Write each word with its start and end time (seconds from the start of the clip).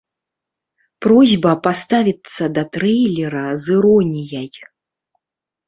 Просьба 1.05 1.51
паставіцца 1.67 2.43
да 2.55 2.63
трэйлера 2.79 3.47
з 3.67 3.79
іроніяй. 3.79 4.51